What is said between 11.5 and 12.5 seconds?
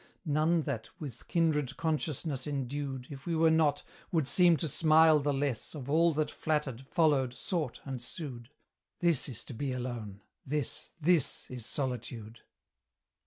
is solitude!